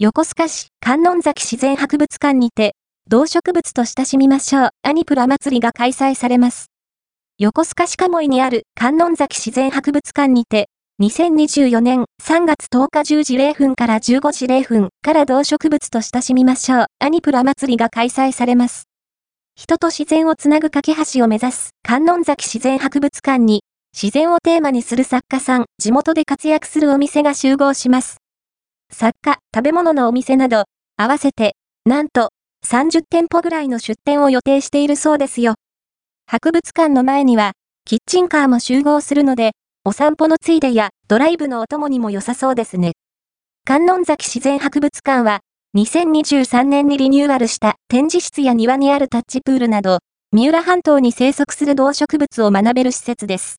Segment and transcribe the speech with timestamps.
[0.00, 2.76] 横須賀市観音崎自然博物館にて、
[3.08, 6.66] 動植物と親しみましょう、アニプラ祭りが開催されます。
[7.36, 10.68] 横須賀市鴨居にある観音崎自然博物館にて、
[11.02, 18.84] 2024年3月10日10時0分から15時0分から動植物と親しみましょう、アニプラ祭りが開催されます。
[19.56, 23.64] 人と自然をつなぐ架け橋を目指す観音崎自然博物館に、
[24.00, 28.18] 自然をテーマにする作家さん、地元で活躍するお店が集合します。
[28.98, 30.64] 作家、食べ物のお店など、
[30.96, 32.30] 合わせて、なんと、
[32.66, 35.54] 30店舗ぐらいの出店を予定しているそうですよ。
[36.26, 37.52] 博物館の前には、
[37.84, 39.52] キッチンカーも集合するので、
[39.84, 42.94] お散歩のついでやドライブのお供にも良さそうですね。
[43.64, 45.42] 観音崎自然博物館は、
[45.76, 50.00] 2023年にリニューアルした展示室や庭にあるタッチプールなど、
[50.32, 53.56] 三浦半島に生息する動植物を学べる施設です。